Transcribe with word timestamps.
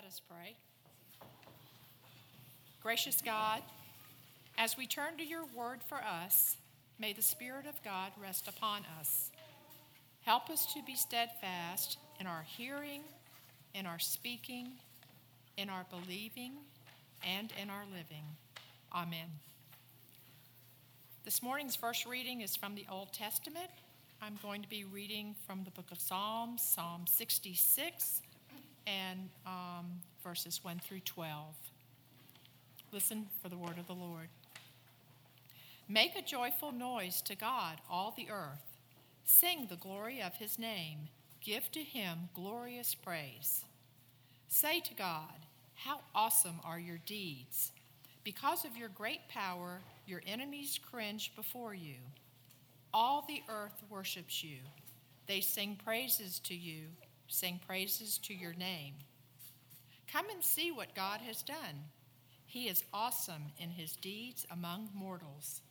Let 0.00 0.06
us 0.06 0.22
pray. 0.30 0.56
Gracious 2.82 3.20
God, 3.22 3.60
as 4.56 4.74
we 4.78 4.86
turn 4.86 5.18
to 5.18 5.22
your 5.22 5.44
word 5.54 5.80
for 5.86 5.98
us, 5.98 6.56
may 6.98 7.12
the 7.12 7.20
Spirit 7.20 7.66
of 7.66 7.74
God 7.84 8.12
rest 8.18 8.48
upon 8.48 8.86
us. 8.98 9.30
Help 10.22 10.48
us 10.48 10.72
to 10.72 10.82
be 10.86 10.94
steadfast 10.94 11.98
in 12.18 12.26
our 12.26 12.46
hearing, 12.56 13.02
in 13.74 13.84
our 13.84 13.98
speaking, 13.98 14.68
in 15.58 15.68
our 15.68 15.84
believing, 15.90 16.52
and 17.22 17.52
in 17.60 17.68
our 17.68 17.84
living. 17.84 18.24
Amen. 18.94 19.28
This 21.26 21.42
morning's 21.42 21.76
first 21.76 22.06
reading 22.06 22.40
is 22.40 22.56
from 22.56 22.74
the 22.74 22.86
Old 22.90 23.12
Testament. 23.12 23.68
I'm 24.22 24.38
going 24.40 24.62
to 24.62 24.68
be 24.70 24.84
reading 24.84 25.34
from 25.46 25.64
the 25.64 25.70
book 25.70 25.90
of 25.92 26.00
Psalms, 26.00 26.62
Psalm 26.62 27.04
66, 27.06 28.22
and 28.86 29.28
um, 29.46 29.86
verses 30.22 30.60
1 30.62 30.80
through 30.80 31.00
12. 31.00 31.54
Listen 32.92 33.26
for 33.42 33.48
the 33.48 33.56
word 33.56 33.78
of 33.78 33.86
the 33.86 33.92
Lord. 33.92 34.28
Make 35.88 36.16
a 36.16 36.22
joyful 36.22 36.72
noise 36.72 37.20
to 37.22 37.34
God, 37.34 37.78
all 37.90 38.14
the 38.16 38.28
earth. 38.30 38.78
Sing 39.24 39.66
the 39.68 39.76
glory 39.76 40.20
of 40.20 40.34
his 40.34 40.58
name. 40.58 41.08
Give 41.40 41.70
to 41.72 41.80
him 41.80 42.28
glorious 42.34 42.94
praise. 42.94 43.64
Say 44.48 44.80
to 44.80 44.94
God, 44.94 45.46
How 45.74 46.00
awesome 46.14 46.60
are 46.64 46.78
your 46.78 46.98
deeds! 47.06 47.72
Because 48.22 48.64
of 48.64 48.76
your 48.76 48.88
great 48.88 49.28
power, 49.28 49.80
your 50.06 50.22
enemies 50.26 50.78
cringe 50.78 51.32
before 51.34 51.74
you. 51.74 51.94
All 52.92 53.24
the 53.26 53.42
earth 53.48 53.82
worships 53.88 54.44
you. 54.44 54.58
They 55.26 55.40
sing 55.40 55.78
praises 55.84 56.40
to 56.40 56.54
you, 56.54 56.82
sing 57.30 57.60
praises 57.64 58.18
to 58.18 58.34
your 58.34 58.52
name. 58.52 58.94
Come 60.12 60.28
and 60.30 60.42
see 60.42 60.72
what 60.72 60.94
God 60.94 61.20
has 61.20 61.42
done. 61.42 61.86
He 62.44 62.68
is 62.68 62.82
awesome 62.92 63.52
in 63.58 63.70
his 63.70 63.94
deeds 63.94 64.44
among 64.50 64.90
mortals. 64.92 65.62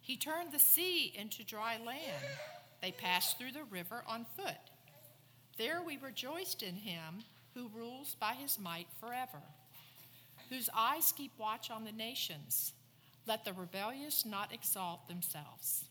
He 0.00 0.16
turned 0.16 0.52
the 0.52 0.58
sea 0.58 1.12
into 1.14 1.44
dry 1.44 1.76
land. 1.84 2.24
They 2.80 2.92
passed 2.92 3.36
through 3.36 3.52
the 3.52 3.64
river 3.64 4.02
on 4.06 4.24
foot. 4.36 4.56
There 5.58 5.82
we 5.82 5.98
rejoiced 5.98 6.62
in 6.62 6.76
him 6.76 7.24
who 7.54 7.70
rules 7.74 8.16
by 8.18 8.32
his 8.32 8.58
might 8.58 8.86
forever, 9.00 9.42
whose 10.48 10.70
eyes 10.74 11.12
keep 11.14 11.32
watch 11.38 11.70
on 11.70 11.84
the 11.84 11.92
nations. 11.92 12.72
Let 13.26 13.44
the 13.44 13.52
rebellious 13.52 14.24
not 14.24 14.54
exalt 14.54 15.08
themselves. 15.08 15.84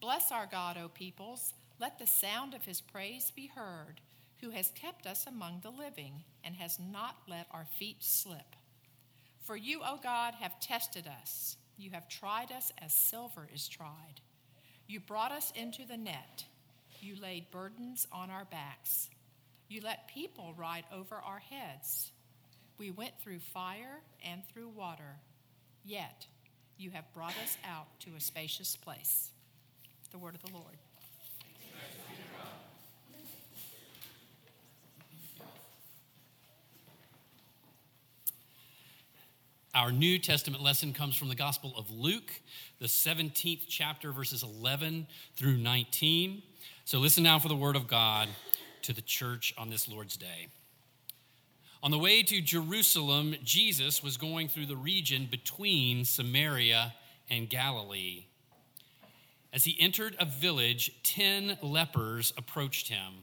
Bless 0.00 0.32
our 0.32 0.46
God, 0.46 0.78
O 0.82 0.88
peoples. 0.88 1.52
Let 1.80 1.98
the 1.98 2.06
sound 2.06 2.52
of 2.52 2.66
his 2.66 2.82
praise 2.82 3.32
be 3.34 3.46
heard, 3.46 4.02
who 4.42 4.50
has 4.50 4.70
kept 4.74 5.06
us 5.06 5.26
among 5.26 5.60
the 5.62 5.70
living 5.70 6.24
and 6.44 6.54
has 6.56 6.78
not 6.78 7.16
let 7.26 7.46
our 7.50 7.64
feet 7.64 7.96
slip. 8.00 8.54
For 9.40 9.56
you, 9.56 9.80
O 9.82 9.98
God, 10.02 10.34
have 10.34 10.60
tested 10.60 11.08
us. 11.08 11.56
You 11.78 11.90
have 11.92 12.06
tried 12.08 12.52
us 12.52 12.70
as 12.82 12.92
silver 12.92 13.48
is 13.54 13.66
tried. 13.66 14.20
You 14.86 15.00
brought 15.00 15.32
us 15.32 15.52
into 15.56 15.86
the 15.86 15.96
net. 15.96 16.44
You 17.00 17.14
laid 17.20 17.50
burdens 17.50 18.06
on 18.12 18.30
our 18.30 18.44
backs. 18.44 19.08
You 19.68 19.80
let 19.80 20.08
people 20.08 20.52
ride 20.58 20.84
over 20.94 21.14
our 21.14 21.38
heads. 21.38 22.12
We 22.76 22.90
went 22.90 23.18
through 23.22 23.38
fire 23.38 24.02
and 24.22 24.42
through 24.52 24.68
water, 24.68 25.16
yet 25.84 26.26
you 26.76 26.90
have 26.90 27.12
brought 27.14 27.36
us 27.42 27.56
out 27.66 27.86
to 28.00 28.10
a 28.16 28.20
spacious 28.20 28.76
place. 28.76 29.30
The 30.12 30.18
word 30.18 30.34
of 30.34 30.42
the 30.42 30.52
Lord. 30.52 30.76
Our 39.72 39.92
New 39.92 40.18
Testament 40.18 40.64
lesson 40.64 40.92
comes 40.92 41.14
from 41.14 41.28
the 41.28 41.36
Gospel 41.36 41.72
of 41.76 41.92
Luke, 41.92 42.32
the 42.80 42.88
17th 42.88 43.66
chapter, 43.68 44.10
verses 44.10 44.42
11 44.42 45.06
through 45.36 45.58
19. 45.58 46.42
So 46.84 46.98
listen 46.98 47.22
now 47.22 47.38
for 47.38 47.46
the 47.46 47.54
word 47.54 47.76
of 47.76 47.86
God 47.86 48.28
to 48.82 48.92
the 48.92 49.00
church 49.00 49.54
on 49.56 49.70
this 49.70 49.86
Lord's 49.88 50.16
Day. 50.16 50.48
On 51.84 51.92
the 51.92 52.00
way 52.00 52.24
to 52.24 52.40
Jerusalem, 52.40 53.36
Jesus 53.44 54.02
was 54.02 54.16
going 54.16 54.48
through 54.48 54.66
the 54.66 54.76
region 54.76 55.28
between 55.30 56.04
Samaria 56.04 56.92
and 57.30 57.48
Galilee. 57.48 58.24
As 59.52 59.62
he 59.62 59.76
entered 59.78 60.16
a 60.18 60.24
village, 60.24 60.90
ten 61.04 61.58
lepers 61.62 62.32
approached 62.36 62.88
him. 62.88 63.22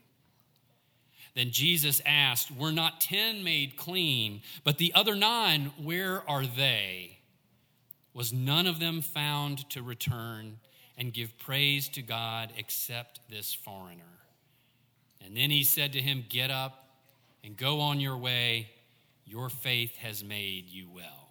Then 1.33 1.51
Jesus 1.51 2.01
asked, 2.05 2.51
Were 2.51 2.71
not 2.71 3.01
ten 3.01 3.43
made 3.43 3.77
clean, 3.77 4.41
but 4.63 4.77
the 4.77 4.93
other 4.93 5.15
nine, 5.15 5.71
where 5.81 6.27
are 6.29 6.45
they? 6.45 7.19
Was 8.13 8.33
none 8.33 8.67
of 8.67 8.79
them 8.79 9.01
found 9.01 9.69
to 9.69 9.81
return 9.81 10.59
and 10.97 11.13
give 11.13 11.37
praise 11.37 11.87
to 11.89 12.01
God 12.01 12.51
except 12.57 13.21
this 13.29 13.53
foreigner? 13.53 14.03
And 15.25 15.37
then 15.37 15.49
he 15.49 15.63
said 15.63 15.93
to 15.93 16.01
him, 16.01 16.25
Get 16.27 16.51
up 16.51 16.89
and 17.43 17.55
go 17.55 17.79
on 17.79 17.99
your 17.99 18.17
way. 18.17 18.69
Your 19.25 19.49
faith 19.49 19.95
has 19.97 20.23
made 20.23 20.69
you 20.69 20.89
well. 20.93 21.29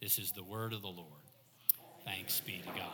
This 0.00 0.18
is 0.18 0.32
the 0.32 0.44
word 0.44 0.72
of 0.72 0.82
the 0.82 0.88
Lord. 0.88 1.08
Thanks 2.04 2.40
be 2.40 2.58
to 2.58 2.78
God. 2.78 2.88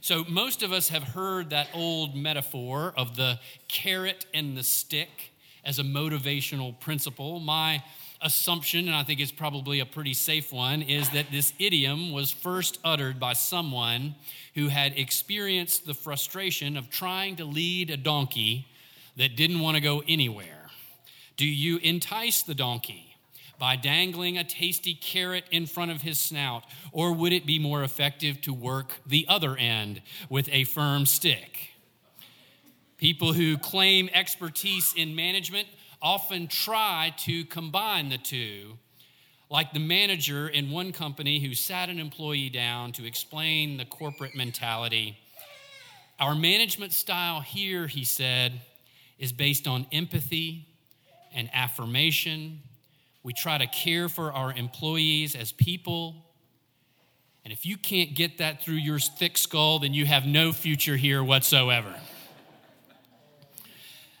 So, 0.00 0.24
most 0.28 0.62
of 0.62 0.72
us 0.72 0.88
have 0.88 1.02
heard 1.02 1.50
that 1.50 1.68
old 1.74 2.16
metaphor 2.16 2.92
of 2.96 3.16
the 3.16 3.38
carrot 3.68 4.26
and 4.32 4.56
the 4.56 4.62
stick 4.62 5.31
as 5.64 5.78
a 5.78 5.82
motivational 5.82 6.78
principle. 6.80 7.40
My 7.40 7.82
assumption, 8.20 8.86
and 8.86 8.94
I 8.94 9.02
think 9.02 9.20
it's 9.20 9.32
probably 9.32 9.80
a 9.80 9.86
pretty 9.86 10.14
safe 10.14 10.52
one, 10.52 10.82
is 10.82 11.10
that 11.10 11.26
this 11.30 11.52
idiom 11.58 12.12
was 12.12 12.30
first 12.30 12.78
uttered 12.84 13.18
by 13.18 13.32
someone 13.32 14.14
who 14.54 14.68
had 14.68 14.96
experienced 14.98 15.86
the 15.86 15.94
frustration 15.94 16.76
of 16.76 16.90
trying 16.90 17.36
to 17.36 17.44
lead 17.44 17.90
a 17.90 17.96
donkey 17.96 18.66
that 19.16 19.36
didn't 19.36 19.60
want 19.60 19.76
to 19.76 19.80
go 19.80 20.02
anywhere. 20.08 20.70
Do 21.36 21.46
you 21.46 21.78
entice 21.78 22.42
the 22.42 22.54
donkey 22.54 23.16
by 23.58 23.76
dangling 23.76 24.38
a 24.38 24.44
tasty 24.44 24.94
carrot 24.94 25.44
in 25.50 25.66
front 25.66 25.90
of 25.90 26.02
his 26.02 26.18
snout, 26.18 26.64
or 26.92 27.12
would 27.12 27.32
it 27.32 27.46
be 27.46 27.58
more 27.58 27.82
effective 27.82 28.40
to 28.42 28.52
work 28.52 29.00
the 29.06 29.26
other 29.28 29.56
end 29.56 30.02
with 30.28 30.48
a 30.50 30.64
firm 30.64 31.06
stick? 31.06 31.71
People 33.02 33.32
who 33.32 33.58
claim 33.58 34.08
expertise 34.14 34.94
in 34.96 35.16
management 35.16 35.66
often 36.00 36.46
try 36.46 37.12
to 37.16 37.44
combine 37.46 38.10
the 38.10 38.16
two, 38.16 38.78
like 39.50 39.72
the 39.72 39.80
manager 39.80 40.46
in 40.46 40.70
one 40.70 40.92
company 40.92 41.40
who 41.40 41.52
sat 41.52 41.88
an 41.88 41.98
employee 41.98 42.48
down 42.48 42.92
to 42.92 43.04
explain 43.04 43.76
the 43.76 43.84
corporate 43.84 44.36
mentality. 44.36 45.18
Our 46.20 46.36
management 46.36 46.92
style 46.92 47.40
here, 47.40 47.88
he 47.88 48.04
said, 48.04 48.60
is 49.18 49.32
based 49.32 49.66
on 49.66 49.84
empathy 49.90 50.68
and 51.34 51.50
affirmation. 51.52 52.60
We 53.24 53.32
try 53.32 53.58
to 53.58 53.66
care 53.66 54.08
for 54.08 54.32
our 54.32 54.52
employees 54.52 55.34
as 55.34 55.50
people. 55.50 56.24
And 57.42 57.52
if 57.52 57.66
you 57.66 57.76
can't 57.76 58.14
get 58.14 58.38
that 58.38 58.62
through 58.62 58.74
your 58.74 59.00
thick 59.00 59.36
skull, 59.36 59.80
then 59.80 59.92
you 59.92 60.06
have 60.06 60.24
no 60.24 60.52
future 60.52 60.96
here 60.96 61.24
whatsoever. 61.24 61.96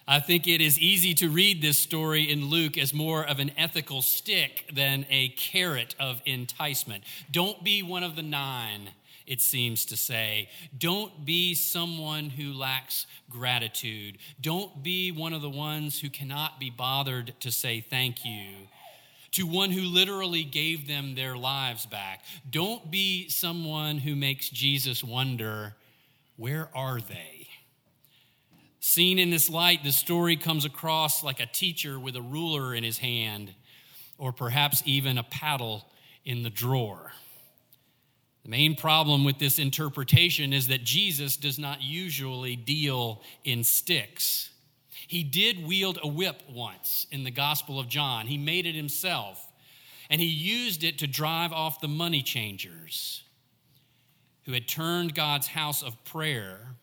I 0.06 0.18
think 0.18 0.48
it 0.48 0.60
is 0.60 0.78
easy 0.78 1.14
to 1.14 1.28
read 1.28 1.62
this 1.62 1.78
story 1.78 2.30
in 2.30 2.46
Luke 2.46 2.76
as 2.76 2.92
more 2.92 3.24
of 3.24 3.38
an 3.38 3.52
ethical 3.56 4.02
stick 4.02 4.64
than 4.72 5.06
a 5.08 5.28
carrot 5.30 5.94
of 5.98 6.20
enticement. 6.26 7.04
Don't 7.30 7.62
be 7.62 7.82
one 7.82 8.02
of 8.02 8.16
the 8.16 8.22
nine, 8.22 8.90
it 9.26 9.40
seems 9.40 9.84
to 9.86 9.96
say. 9.96 10.48
Don't 10.76 11.24
be 11.24 11.54
someone 11.54 12.30
who 12.30 12.52
lacks 12.52 13.06
gratitude. 13.30 14.18
Don't 14.40 14.82
be 14.82 15.12
one 15.12 15.32
of 15.32 15.42
the 15.42 15.50
ones 15.50 16.00
who 16.00 16.10
cannot 16.10 16.58
be 16.58 16.70
bothered 16.70 17.34
to 17.40 17.52
say 17.52 17.80
thank 17.80 18.24
you 18.24 18.68
to 19.32 19.46
one 19.46 19.70
who 19.70 19.80
literally 19.80 20.44
gave 20.44 20.86
them 20.86 21.14
their 21.14 21.36
lives 21.36 21.86
back. 21.86 22.22
Don't 22.50 22.90
be 22.90 23.28
someone 23.28 23.98
who 23.98 24.14
makes 24.14 24.48
Jesus 24.50 25.02
wonder, 25.02 25.74
where 26.36 26.68
are 26.74 27.00
they? 27.00 27.41
Seen 28.84 29.20
in 29.20 29.30
this 29.30 29.48
light, 29.48 29.84
the 29.84 29.92
story 29.92 30.36
comes 30.36 30.64
across 30.64 31.22
like 31.22 31.38
a 31.38 31.46
teacher 31.46 32.00
with 32.00 32.16
a 32.16 32.20
ruler 32.20 32.74
in 32.74 32.82
his 32.82 32.98
hand, 32.98 33.54
or 34.18 34.32
perhaps 34.32 34.82
even 34.84 35.18
a 35.18 35.22
paddle 35.22 35.86
in 36.24 36.42
the 36.42 36.50
drawer. 36.50 37.12
The 38.42 38.48
main 38.48 38.74
problem 38.74 39.22
with 39.22 39.38
this 39.38 39.60
interpretation 39.60 40.52
is 40.52 40.66
that 40.66 40.82
Jesus 40.82 41.36
does 41.36 41.60
not 41.60 41.80
usually 41.80 42.56
deal 42.56 43.22
in 43.44 43.62
sticks. 43.62 44.50
He 45.06 45.22
did 45.22 45.64
wield 45.64 46.00
a 46.02 46.08
whip 46.08 46.42
once 46.50 47.06
in 47.12 47.22
the 47.22 47.30
Gospel 47.30 47.78
of 47.78 47.86
John, 47.86 48.26
he 48.26 48.36
made 48.36 48.66
it 48.66 48.74
himself, 48.74 49.46
and 50.10 50.20
he 50.20 50.26
used 50.26 50.82
it 50.82 50.98
to 50.98 51.06
drive 51.06 51.52
off 51.52 51.80
the 51.80 51.86
money 51.86 52.20
changers 52.20 53.22
who 54.44 54.52
had 54.52 54.66
turned 54.66 55.14
God's 55.14 55.46
house 55.46 55.84
of 55.84 56.04
prayer 56.04 56.74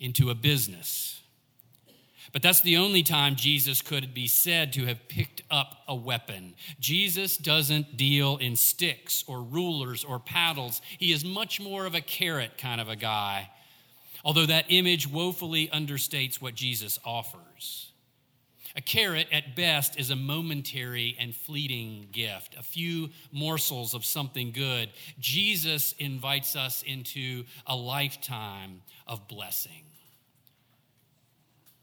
into 0.00 0.30
a 0.30 0.34
business. 0.34 1.19
But 2.32 2.42
that's 2.42 2.60
the 2.60 2.76
only 2.76 3.02
time 3.02 3.34
Jesus 3.34 3.82
could 3.82 4.14
be 4.14 4.28
said 4.28 4.72
to 4.74 4.86
have 4.86 5.08
picked 5.08 5.42
up 5.50 5.82
a 5.88 5.94
weapon. 5.94 6.54
Jesus 6.78 7.36
doesn't 7.36 7.96
deal 7.96 8.36
in 8.36 8.54
sticks 8.54 9.24
or 9.26 9.42
rulers 9.42 10.04
or 10.04 10.20
paddles. 10.20 10.80
He 10.98 11.12
is 11.12 11.24
much 11.24 11.60
more 11.60 11.86
of 11.86 11.94
a 11.94 12.00
carrot 12.00 12.56
kind 12.56 12.80
of 12.80 12.88
a 12.88 12.96
guy, 12.96 13.50
although 14.24 14.46
that 14.46 14.66
image 14.68 15.08
woefully 15.08 15.68
understates 15.68 16.40
what 16.40 16.54
Jesus 16.54 17.00
offers. 17.04 17.90
A 18.76 18.80
carrot, 18.80 19.26
at 19.32 19.56
best, 19.56 19.98
is 19.98 20.10
a 20.10 20.16
momentary 20.16 21.16
and 21.18 21.34
fleeting 21.34 22.06
gift, 22.12 22.54
a 22.56 22.62
few 22.62 23.10
morsels 23.32 23.94
of 23.94 24.04
something 24.04 24.52
good. 24.52 24.90
Jesus 25.18 25.92
invites 25.98 26.54
us 26.54 26.84
into 26.86 27.42
a 27.66 27.74
lifetime 27.74 28.82
of 29.08 29.26
blessing 29.26 29.89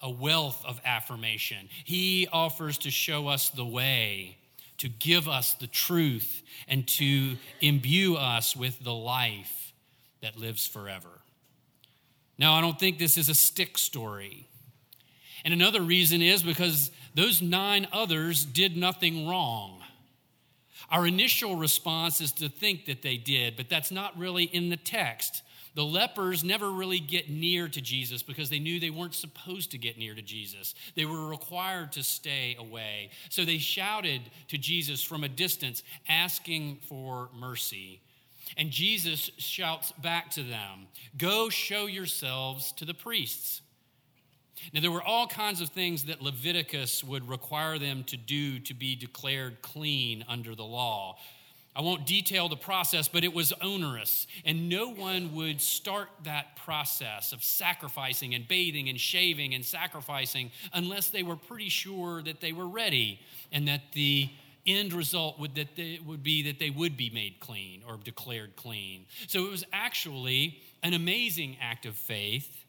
a 0.02 0.10
wealth 0.10 0.64
of 0.66 0.80
affirmation. 0.86 1.70
He 1.84 2.28
offers 2.32 2.78
to 2.80 2.92
show 2.92 3.28
us 3.28 3.50
the 3.50 3.66
way, 3.66 4.38
to 4.78 4.90
give 4.90 5.28
us 5.28 5.54
the 5.54 5.68
truth, 5.68 6.44
and 6.68 6.88
to 6.90 7.38
imbue 7.62 8.16
us 8.16 8.56
with 8.56 8.84
the 8.84 8.94
life 8.94 9.74
that 10.22 10.38
lives 10.38 10.68
forever. 10.68 11.10
Now, 12.38 12.54
I 12.54 12.62
don't 12.62 12.80
think 12.80 13.00
this 13.00 13.18
is 13.18 13.30
a 13.30 13.36
stick 13.36 13.78
story. 13.78 14.48
And 15.44 15.54
another 15.54 15.82
reason 15.82 16.22
is 16.22 16.44
because 16.44 16.92
those 17.16 17.42
nine 17.42 17.88
others 17.92 18.46
did 18.46 18.78
nothing 18.78 19.28
wrong. 19.28 19.82
Our 20.90 21.08
initial 21.08 21.56
response 21.56 22.22
is 22.22 22.32
to 22.34 22.50
think 22.50 22.86
that 22.86 23.02
they 23.02 23.18
did, 23.18 23.58
but 23.58 23.70
that's 23.70 23.92
not 23.92 24.18
really 24.18 24.44
in 24.44 24.70
the 24.70 24.78
text. 24.78 25.42
The 25.78 25.86
lepers 25.86 26.44
never 26.44 26.72
really 26.72 27.00
get 27.00 27.30
near 27.30 27.68
to 27.68 27.82
Jesus 27.82 28.24
because 28.24 28.50
they 28.50 28.58
knew 28.58 28.80
they 28.80 28.90
weren't 28.90 29.14
supposed 29.14 29.70
to 29.72 29.78
get 29.78 29.96
near 29.96 30.16
to 30.16 30.24
Jesus. 30.24 30.74
They 30.96 31.06
were 31.06 31.28
required 31.28 31.92
to 31.92 32.02
stay 32.02 32.56
away. 32.58 33.12
So 33.30 33.46
they 33.46 33.60
shouted 33.60 34.24
to 34.48 34.58
Jesus 34.58 35.04
from 35.04 35.24
a 35.24 35.30
distance, 35.30 35.84
asking 36.10 36.80
for 36.90 37.30
mercy. 37.40 38.02
And 38.58 38.72
Jesus 38.72 39.30
shouts 39.38 39.92
back 39.92 40.32
to 40.32 40.42
them 40.42 40.88
Go 41.16 41.48
show 41.50 41.86
yourselves 41.86 42.72
to 42.78 42.86
the 42.86 42.96
priests. 42.96 43.62
Now, 44.74 44.82
there 44.82 44.90
were 44.90 45.04
all 45.04 45.28
kinds 45.28 45.62
of 45.62 45.70
things 45.70 46.06
that 46.06 46.24
Leviticus 46.24 47.04
would 47.04 47.30
require 47.30 47.78
them 47.78 48.04
to 48.06 48.18
do 48.18 48.58
to 48.62 48.74
be 48.74 48.96
declared 48.96 49.62
clean 49.62 50.26
under 50.28 50.56
the 50.56 50.64
law. 50.64 51.18
I 51.78 51.82
won't 51.82 52.08
detail 52.08 52.50
the 52.50 52.58
process, 52.58 53.08
but 53.08 53.24
it 53.24 53.34
was 53.34 53.54
onerous. 53.62 54.26
And 54.44 54.68
no 54.68 54.90
one 54.90 55.36
would 55.36 55.62
start 55.62 56.10
that 56.24 56.56
process 56.56 57.34
of 57.34 57.44
sacrificing 57.44 58.34
and 58.34 58.48
bathing 58.48 58.90
and 58.90 59.00
shaving 59.00 59.54
and 59.54 59.64
sacrificing 59.64 60.50
unless 60.74 61.10
they 61.10 61.22
were 61.22 61.36
pretty 61.36 61.70
sure 61.70 62.24
that 62.24 62.42
they 62.42 62.52
were 62.52 62.68
ready 62.68 63.20
and 63.52 63.68
that 63.68 63.82
the 63.94 64.28
end 64.66 64.92
result 64.92 65.40
would, 65.40 65.54
that 65.54 65.76
they, 65.76 66.00
would 66.04 66.24
be 66.24 66.42
that 66.44 66.58
they 66.58 66.72
would 66.72 66.98
be 66.98 67.12
made 67.12 67.40
clean 67.40 67.84
or 67.88 67.98
declared 68.04 68.56
clean. 68.56 69.06
So 69.28 69.46
it 69.46 69.52
was 69.52 69.64
actually 69.72 70.60
an 70.82 70.96
amazing 70.96 71.58
act 71.62 71.86
of 71.86 71.96
faith 71.96 72.66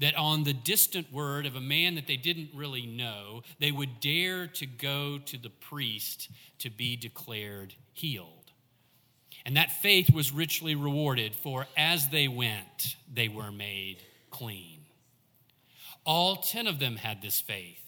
that 0.00 0.16
on 0.16 0.44
the 0.44 0.52
distant 0.52 1.12
word 1.12 1.46
of 1.46 1.56
a 1.56 1.60
man 1.60 1.94
that 1.94 2.06
they 2.06 2.16
didn't 2.16 2.50
really 2.54 2.86
know, 2.86 3.42
they 3.58 3.72
would 3.72 4.00
dare 4.00 4.46
to 4.46 4.66
go 4.66 5.18
to 5.18 5.38
the 5.38 5.50
priest 5.50 6.30
to 6.58 6.70
be 6.70 6.96
declared 6.96 7.74
healed. 7.92 8.52
And 9.44 9.56
that 9.56 9.72
faith 9.72 10.12
was 10.12 10.32
richly 10.32 10.74
rewarded, 10.74 11.34
for 11.34 11.66
as 11.76 12.08
they 12.08 12.28
went, 12.28 12.96
they 13.12 13.28
were 13.28 13.50
made 13.50 14.02
clean. 14.30 14.80
All 16.04 16.36
10 16.36 16.66
of 16.66 16.78
them 16.78 16.96
had 16.96 17.22
this 17.22 17.40
faith. 17.40 17.80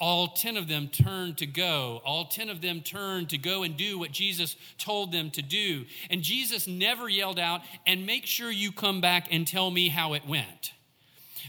All 0.00 0.28
10 0.28 0.56
of 0.56 0.68
them 0.68 0.88
turned 0.88 1.38
to 1.38 1.46
go. 1.46 2.00
All 2.04 2.26
10 2.26 2.48
of 2.48 2.60
them 2.60 2.80
turned 2.80 3.30
to 3.30 3.38
go 3.38 3.62
and 3.62 3.76
do 3.76 3.98
what 3.98 4.10
Jesus 4.10 4.56
told 4.78 5.12
them 5.12 5.30
to 5.32 5.42
do. 5.42 5.84
And 6.10 6.22
Jesus 6.22 6.66
never 6.66 7.08
yelled 7.08 7.38
out, 7.38 7.60
and 7.86 8.06
make 8.06 8.26
sure 8.26 8.50
you 8.50 8.72
come 8.72 9.00
back 9.00 9.28
and 9.30 9.46
tell 9.46 9.70
me 9.70 9.88
how 9.88 10.14
it 10.14 10.26
went. 10.26 10.72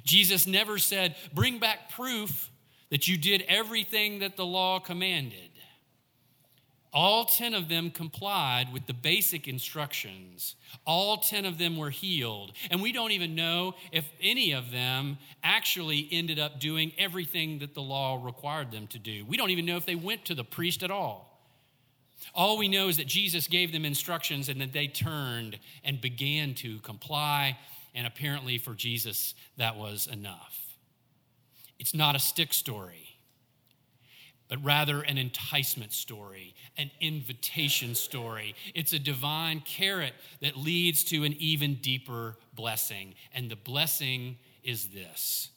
Jesus 0.04 0.48
never 0.48 0.78
said, 0.78 1.16
bring 1.34 1.60
back 1.60 1.90
proof 1.92 2.52
that 2.90 3.08
you 3.08 3.18
did 3.18 3.44
everything 3.48 4.20
that 4.20 4.38
the 4.38 4.46
law 4.46 4.80
commanded. 4.80 5.50
All 6.94 7.26
10 7.26 7.54
of 7.54 7.68
them 7.70 7.92
complied 7.92 8.74
with 8.74 8.88
the 8.88 8.94
basic 8.94 9.48
instructions. 9.48 10.56
All 10.86 11.18
10 11.18 11.46
of 11.46 11.58
them 11.58 11.78
were 11.78 11.90
healed. 11.90 12.54
And 12.72 12.82
we 12.82 12.92
don't 12.92 13.12
even 13.12 13.36
know 13.36 13.76
if 13.92 14.10
any 14.22 14.54
of 14.54 14.72
them 14.72 15.18
actually 15.44 16.08
ended 16.12 16.40
up 16.40 16.60
doing 16.60 16.94
everything 16.98 17.60
that 17.60 17.76
the 17.76 17.82
law 17.82 18.20
required 18.24 18.72
them 18.72 18.88
to 18.88 19.00
do. 19.00 19.26
We 19.26 19.38
don't 19.38 19.52
even 19.52 19.66
know 19.66 19.78
if 19.78 19.86
they 19.86 19.96
went 19.96 20.26
to 20.26 20.34
the 20.34 20.46
priest 20.46 20.82
at 20.82 20.90
all. 20.90 21.40
All 22.34 22.58
we 22.58 22.68
know 22.68 22.88
is 22.88 22.98
that 22.98 23.08
Jesus 23.08 23.48
gave 23.48 23.72
them 23.72 23.86
instructions 23.86 24.50
and 24.50 24.60
that 24.62 24.74
they 24.74 24.88
turned 24.88 25.60
and 25.84 26.02
began 26.02 26.56
to 26.56 26.80
comply. 26.80 27.58
And 27.98 28.08
apparently, 28.08 28.58
for 28.58 28.74
Jesus, 28.74 29.36
that 29.58 29.76
was 29.76 30.08
enough. 30.08 30.78
It's 31.78 31.94
not 31.94 32.16
a 32.16 32.20
stick 32.20 32.54
story 32.54 33.08
but 34.48 34.64
rather 34.64 35.02
an 35.02 35.18
enticement 35.18 35.92
story, 35.92 36.56
an 36.78 36.90
invitation 37.02 37.96
story. 37.96 38.56
It's 38.74 38.94
a 38.94 39.00
divine 39.00 39.62
carrot 39.62 40.14
that 40.42 40.56
leads 40.56 41.04
to 41.06 41.24
an 41.24 41.34
even 41.34 41.76
deeper 41.76 42.38
blessing. 42.54 43.16
And 43.34 43.50
the 43.50 43.56
blessing 43.56 44.38
is 44.64 44.88
this 44.88 45.50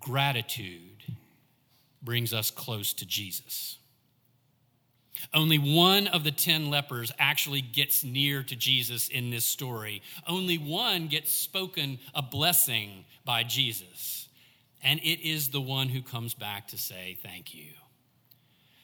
gratitude 0.00 1.04
brings 2.02 2.34
us 2.34 2.50
close 2.50 2.92
to 2.94 3.06
Jesus. 3.06 3.78
Only 5.34 5.58
one 5.58 6.06
of 6.06 6.24
the 6.24 6.30
10 6.30 6.70
lepers 6.70 7.12
actually 7.18 7.60
gets 7.60 8.04
near 8.04 8.42
to 8.42 8.56
Jesus 8.56 9.08
in 9.08 9.30
this 9.30 9.44
story. 9.44 10.02
Only 10.26 10.58
one 10.58 11.08
gets 11.08 11.32
spoken 11.32 11.98
a 12.14 12.22
blessing 12.22 13.04
by 13.24 13.42
Jesus. 13.42 14.28
And 14.82 15.00
it 15.00 15.26
is 15.26 15.48
the 15.48 15.60
one 15.60 15.88
who 15.88 16.02
comes 16.02 16.34
back 16.34 16.68
to 16.68 16.78
say, 16.78 17.18
Thank 17.22 17.54
you. 17.54 17.72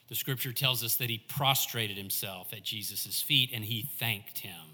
The 0.08 0.14
scripture 0.14 0.52
tells 0.52 0.84
us 0.84 0.96
that 0.96 1.08
he 1.08 1.18
prostrated 1.18 1.96
himself 1.96 2.52
at 2.52 2.62
Jesus' 2.62 3.22
feet 3.22 3.50
and 3.54 3.64
he 3.64 3.88
thanked 3.98 4.38
him. 4.38 4.71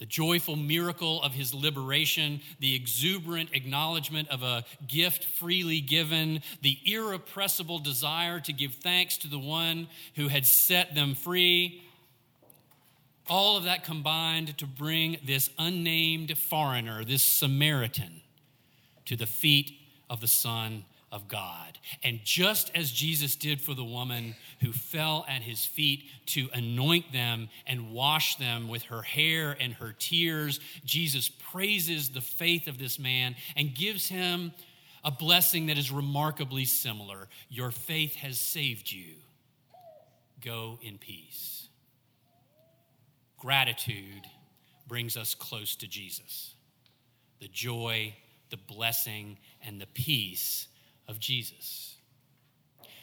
The 0.00 0.06
joyful 0.06 0.56
miracle 0.56 1.22
of 1.22 1.34
his 1.34 1.52
liberation, 1.52 2.40
the 2.58 2.74
exuberant 2.74 3.50
acknowledgement 3.52 4.30
of 4.30 4.42
a 4.42 4.64
gift 4.88 5.26
freely 5.26 5.82
given, 5.82 6.40
the 6.62 6.78
irrepressible 6.86 7.80
desire 7.80 8.40
to 8.40 8.52
give 8.54 8.72
thanks 8.76 9.18
to 9.18 9.28
the 9.28 9.38
one 9.38 9.88
who 10.16 10.28
had 10.28 10.46
set 10.46 10.94
them 10.94 11.14
free, 11.14 11.82
all 13.28 13.58
of 13.58 13.64
that 13.64 13.84
combined 13.84 14.56
to 14.56 14.66
bring 14.66 15.18
this 15.22 15.50
unnamed 15.58 16.36
foreigner, 16.38 17.04
this 17.04 17.22
Samaritan, 17.22 18.22
to 19.04 19.16
the 19.16 19.26
feet 19.26 19.70
of 20.08 20.22
the 20.22 20.28
Son 20.28 20.86
of 21.12 21.26
God. 21.26 21.78
And 22.04 22.20
just 22.24 22.70
as 22.74 22.92
Jesus 22.92 23.34
did 23.34 23.60
for 23.60 23.74
the 23.74 23.84
woman 23.84 24.36
who 24.60 24.72
fell 24.72 25.24
at 25.28 25.42
his 25.42 25.64
feet 25.64 26.04
to 26.26 26.48
anoint 26.54 27.12
them 27.12 27.48
and 27.66 27.92
wash 27.92 28.36
them 28.36 28.68
with 28.68 28.84
her 28.84 29.02
hair 29.02 29.56
and 29.58 29.72
her 29.74 29.94
tears, 29.98 30.60
Jesus 30.84 31.28
praises 31.28 32.10
the 32.10 32.20
faith 32.20 32.68
of 32.68 32.78
this 32.78 32.98
man 32.98 33.34
and 33.56 33.74
gives 33.74 34.08
him 34.08 34.52
a 35.02 35.10
blessing 35.10 35.66
that 35.66 35.78
is 35.78 35.90
remarkably 35.90 36.64
similar. 36.64 37.28
Your 37.48 37.70
faith 37.70 38.14
has 38.16 38.38
saved 38.38 38.92
you. 38.92 39.14
Go 40.44 40.78
in 40.82 40.98
peace. 40.98 41.68
Gratitude 43.38 44.26
brings 44.86 45.16
us 45.16 45.34
close 45.34 45.74
to 45.76 45.88
Jesus. 45.88 46.54
The 47.40 47.48
joy, 47.48 48.14
the 48.50 48.58
blessing, 48.58 49.38
and 49.64 49.80
the 49.80 49.86
peace 49.86 50.66
of 51.10 51.18
Jesus. 51.18 51.96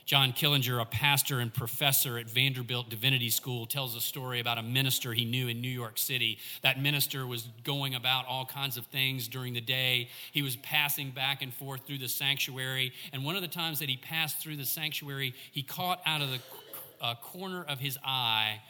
John 0.07 0.31
Killinger, 0.31 0.81
a 0.81 0.85
pastor 0.85 1.41
and 1.41 1.53
professor 1.53 2.17
at 2.17 2.29
Vanderbilt 2.29 2.89
Divinity 2.89 3.29
School, 3.29 3.65
tells 3.65 3.93
a 3.93 3.99
story 3.99 4.39
about 4.39 4.57
a 4.57 4.63
minister 4.63 5.11
he 5.11 5.25
knew 5.25 5.49
in 5.49 5.59
New 5.59 5.67
York 5.67 5.97
City. 5.97 6.39
That 6.63 6.81
minister 6.81 7.27
was 7.27 7.49
going 7.65 7.93
about 7.93 8.25
all 8.25 8.45
kinds 8.45 8.77
of 8.77 8.85
things 8.85 9.27
during 9.27 9.53
the 9.53 9.59
day. 9.59 10.07
He 10.31 10.41
was 10.41 10.55
passing 10.55 11.11
back 11.11 11.41
and 11.41 11.53
forth 11.53 11.85
through 11.85 11.97
the 11.97 12.07
sanctuary. 12.07 12.93
And 13.11 13.25
one 13.25 13.35
of 13.35 13.41
the 13.41 13.49
times 13.49 13.79
that 13.79 13.89
he 13.89 13.97
passed 13.97 14.39
through 14.39 14.55
the 14.55 14.65
sanctuary, 14.65 15.33
he 15.51 15.61
caught 15.61 15.99
out 16.05 16.21
of 16.21 16.29
the 16.31 16.39
uh, 17.01 17.15
corner 17.15 17.65
of 17.67 17.79
his 17.79 17.97
eye 18.01 18.61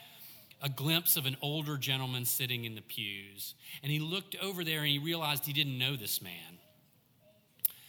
a 0.63 0.69
glimpse 0.69 1.17
of 1.17 1.27
an 1.27 1.37
older 1.43 1.77
gentleman 1.77 2.25
sitting 2.25 2.65
in 2.65 2.73
the 2.73 2.81
pews. 2.81 3.53
And 3.83 3.91
he 3.91 3.99
looked 3.99 4.35
over 4.41 4.63
there 4.63 4.79
and 4.79 4.87
he 4.87 4.97
realized 4.97 5.45
he 5.45 5.53
didn't 5.53 5.77
know 5.77 5.95
this 5.95 6.19
man. 6.19 6.57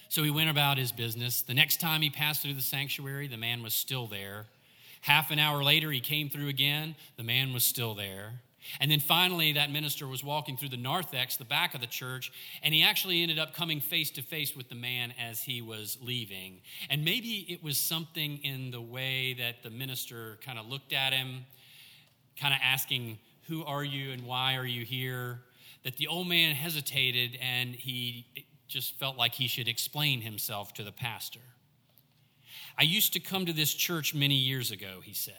So 0.09 0.23
he 0.23 0.31
went 0.31 0.49
about 0.49 0.79
his 0.79 0.91
business. 0.91 1.43
The 1.43 1.55
next 1.55 1.81
time 1.81 2.01
he 2.01 2.11
passed 2.11 2.43
through 2.43 2.55
the 2.55 2.63
sanctuary, 2.63 3.29
the 3.29 3.37
man 3.37 3.63
was 3.63 3.75
still 3.75 4.07
there. 4.07 4.47
Half 5.03 5.31
an 5.31 5.39
hour 5.39 5.63
later, 5.63 5.91
he 5.91 6.01
came 6.01 6.31
through 6.31 6.49
again. 6.49 6.97
The 7.17 7.23
man 7.23 7.53
was 7.53 7.63
still 7.63 7.95
there. 7.95 8.41
And 8.81 8.91
then 8.91 9.01
finally, 9.01 9.53
that 9.53 9.71
minister 9.71 10.07
was 10.07 10.25
walking 10.25 10.57
through 10.57 10.71
the 10.71 10.77
narthex, 10.77 11.37
the 11.37 11.45
back 11.45 11.75
of 11.75 11.81
the 11.81 11.87
church, 11.87 12.33
and 12.63 12.75
he 12.75 12.83
actually 12.83 13.23
ended 13.23 13.39
up 13.39 13.55
coming 13.55 13.81
face 13.81 14.11
to 14.13 14.23
face 14.23 14.57
with 14.57 14.69
the 14.69 14.75
man 14.75 15.15
as 15.19 15.43
he 15.43 15.63
was 15.63 15.97
leaving. 16.03 16.61
And 16.91 17.05
maybe 17.05 17.47
it 17.49 17.63
was 17.63 17.79
something 17.79 18.39
in 18.43 18.71
the 18.71 18.81
way 18.81 19.35
that 19.35 19.63
the 19.63 19.71
minister 19.71 20.39
kind 20.45 20.59
of 20.59 20.67
looked 20.67 20.93
at 20.93 21.13
him, 21.13 21.47
kind 22.39 22.53
of 22.53 22.61
asking, 22.63 23.19
Who 23.49 23.65
are 23.65 23.85
you 23.85 24.13
and 24.13 24.27
why 24.27 24.57
are 24.57 24.67
you 24.67 24.85
here? 24.85 25.41
That 25.85 25.97
the 25.97 26.09
old 26.09 26.29
man 26.29 26.55
hesitated 26.55 27.39
and 27.41 27.75
he 27.75 28.27
just 28.69 28.99
felt 28.99 29.17
like 29.17 29.35
he 29.35 29.49
should 29.49 29.67
explain 29.67 30.21
himself 30.21 30.75
to 30.75 30.85
the 30.85 30.93
pastor. 30.93 31.41
I 32.77 32.83
used 32.83 33.15
to 33.15 33.21
come 33.21 33.47
to 33.47 33.53
this 33.53 33.73
church 33.73 34.15
many 34.15 34.35
years 34.35 34.71
ago, 34.71 35.01
he 35.03 35.15
said. 35.15 35.35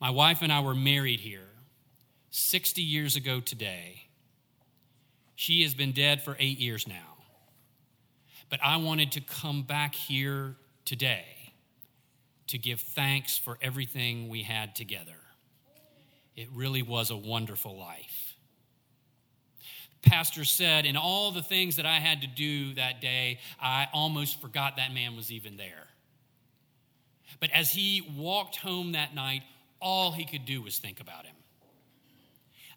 My 0.00 0.10
wife 0.10 0.42
and 0.42 0.52
I 0.52 0.60
were 0.60 0.74
married 0.74 1.20
here 1.20 1.48
60 2.30 2.82
years 2.82 3.14
ago 3.14 3.40
today. 3.40 4.08
She 5.36 5.62
has 5.62 5.72
been 5.74 5.92
dead 5.92 6.22
for 6.22 6.36
eight 6.38 6.58
years 6.58 6.86
now. 6.86 7.16
But 8.50 8.60
I 8.62 8.76
wanted 8.76 9.12
to 9.12 9.20
come 9.20 9.62
back 9.62 9.94
here 9.94 10.56
today 10.84 11.24
to 12.48 12.58
give 12.58 12.80
thanks 12.80 13.38
for 13.38 13.56
everything 13.62 14.28
we 14.28 14.42
had 14.42 14.74
together. 14.74 15.16
It 16.36 16.48
really 16.52 16.82
was 16.82 17.10
a 17.10 17.16
wonderful 17.16 17.78
life 17.78 18.23
pastor 20.04 20.44
said, 20.44 20.86
in 20.86 20.96
all 20.96 21.30
the 21.30 21.42
things 21.42 21.76
that 21.76 21.86
I 21.86 21.96
had 21.96 22.20
to 22.22 22.26
do 22.26 22.74
that 22.74 23.00
day, 23.00 23.38
I 23.60 23.88
almost 23.92 24.40
forgot 24.40 24.76
that 24.76 24.92
man 24.92 25.16
was 25.16 25.32
even 25.32 25.56
there. 25.56 25.86
But 27.40 27.50
as 27.50 27.70
he 27.72 28.08
walked 28.16 28.56
home 28.56 28.92
that 28.92 29.14
night, 29.14 29.42
all 29.80 30.12
he 30.12 30.24
could 30.24 30.44
do 30.44 30.62
was 30.62 30.78
think 30.78 31.00
about 31.00 31.26
him. 31.26 31.34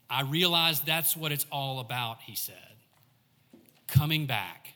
I 0.10 0.22
realized 0.24 0.86
that's 0.86 1.15
what 1.15 1.31
it's 1.31 1.46
all 1.51 1.79
about, 1.79 2.22
he 2.22 2.36
said. 2.36 2.55
Coming 3.88 4.25
back 4.25 4.74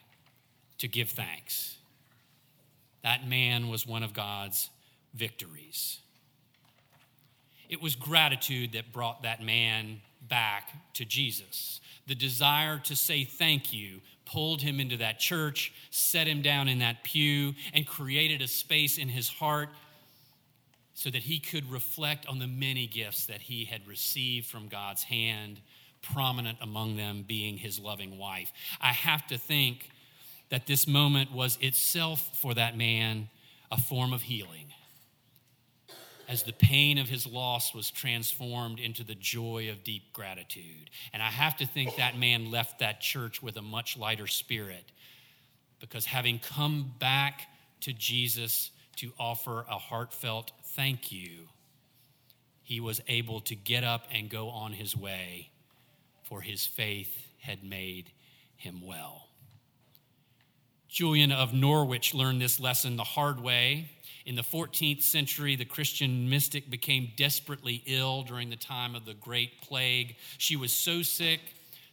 to 0.78 0.88
give 0.88 1.10
thanks. 1.10 1.76
That 3.02 3.26
man 3.28 3.68
was 3.68 3.86
one 3.86 4.02
of 4.02 4.12
God's 4.12 4.70
victories. 5.14 5.98
It 7.68 7.82
was 7.82 7.96
gratitude 7.96 8.72
that 8.72 8.92
brought 8.92 9.22
that 9.22 9.42
man 9.42 10.00
back 10.28 10.94
to 10.94 11.04
Jesus 11.04 11.80
the 12.06 12.14
desire 12.14 12.78
to 12.78 12.96
say 12.96 13.24
thank 13.24 13.72
you 13.72 14.00
pulled 14.24 14.62
him 14.62 14.80
into 14.80 14.96
that 14.98 15.18
church, 15.18 15.72
set 15.90 16.26
him 16.26 16.42
down 16.42 16.68
in 16.68 16.78
that 16.78 17.04
pew, 17.04 17.54
and 17.74 17.86
created 17.86 18.40
a 18.40 18.48
space 18.48 18.98
in 18.98 19.08
his 19.08 19.28
heart 19.28 19.68
so 20.94 21.10
that 21.10 21.22
he 21.22 21.38
could 21.38 21.70
reflect 21.70 22.26
on 22.26 22.38
the 22.38 22.46
many 22.46 22.86
gifts 22.86 23.26
that 23.26 23.42
he 23.42 23.64
had 23.64 23.86
received 23.86 24.46
from 24.46 24.68
God's 24.68 25.02
hand, 25.02 25.60
prominent 26.00 26.58
among 26.60 26.96
them 26.96 27.24
being 27.26 27.56
his 27.56 27.78
loving 27.78 28.18
wife. 28.18 28.52
I 28.80 28.92
have 28.92 29.26
to 29.28 29.38
think 29.38 29.90
that 30.50 30.66
this 30.66 30.86
moment 30.86 31.32
was 31.32 31.58
itself 31.60 32.38
for 32.38 32.54
that 32.54 32.76
man 32.76 33.28
a 33.70 33.78
form 33.78 34.12
of 34.12 34.22
healing 34.22 34.71
as 36.32 36.44
the 36.44 36.52
pain 36.54 36.96
of 36.96 37.10
his 37.10 37.26
loss 37.26 37.74
was 37.74 37.90
transformed 37.90 38.80
into 38.80 39.04
the 39.04 39.14
joy 39.14 39.68
of 39.70 39.84
deep 39.84 40.14
gratitude. 40.14 40.88
And 41.12 41.22
I 41.22 41.28
have 41.28 41.58
to 41.58 41.66
think 41.66 41.96
that 41.96 42.16
man 42.16 42.50
left 42.50 42.78
that 42.78 43.02
church 43.02 43.42
with 43.42 43.58
a 43.58 43.62
much 43.62 43.98
lighter 43.98 44.26
spirit 44.26 44.92
because 45.78 46.06
having 46.06 46.38
come 46.38 46.94
back 46.98 47.42
to 47.82 47.92
Jesus 47.92 48.70
to 48.96 49.12
offer 49.18 49.66
a 49.68 49.76
heartfelt 49.76 50.52
thank 50.74 51.12
you, 51.12 51.48
he 52.62 52.80
was 52.80 53.02
able 53.08 53.40
to 53.42 53.54
get 53.54 53.84
up 53.84 54.06
and 54.10 54.30
go 54.30 54.48
on 54.48 54.72
his 54.72 54.96
way, 54.96 55.50
for 56.22 56.40
his 56.40 56.64
faith 56.64 57.28
had 57.40 57.62
made 57.62 58.10
him 58.56 58.80
well. 58.82 59.28
Julian 60.88 61.30
of 61.30 61.52
Norwich 61.52 62.14
learned 62.14 62.40
this 62.40 62.58
lesson 62.58 62.96
the 62.96 63.04
hard 63.04 63.38
way 63.38 63.90
in 64.24 64.36
the 64.36 64.42
14th 64.42 65.02
century, 65.02 65.56
the 65.56 65.64
Christian 65.64 66.28
mystic 66.28 66.70
became 66.70 67.10
desperately 67.16 67.82
ill 67.86 68.22
during 68.22 68.50
the 68.50 68.56
time 68.56 68.94
of 68.94 69.04
the 69.04 69.14
Great 69.14 69.60
Plague. 69.62 70.16
She 70.38 70.56
was 70.56 70.72
so 70.72 71.02
sick 71.02 71.40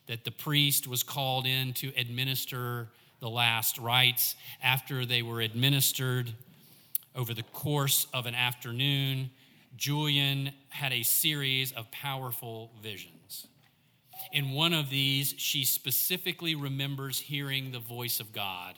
that 0.07 0.23
the 0.25 0.31
priest 0.31 0.87
was 0.87 1.03
called 1.03 1.45
in 1.45 1.73
to 1.73 1.91
administer 1.97 2.89
the 3.19 3.29
last 3.29 3.77
rites. 3.77 4.35
After 4.61 5.05
they 5.05 5.21
were 5.21 5.41
administered 5.41 6.31
over 7.15 7.33
the 7.33 7.43
course 7.43 8.07
of 8.13 8.25
an 8.25 8.35
afternoon, 8.35 9.31
Julian 9.75 10.51
had 10.69 10.93
a 10.93 11.03
series 11.03 11.71
of 11.71 11.89
powerful 11.91 12.71
visions. 12.81 13.47
In 14.31 14.51
one 14.51 14.73
of 14.73 14.89
these, 14.89 15.33
she 15.37 15.63
specifically 15.63 16.53
remembers 16.53 17.19
hearing 17.19 17.71
the 17.71 17.79
voice 17.79 18.19
of 18.19 18.33
God 18.33 18.75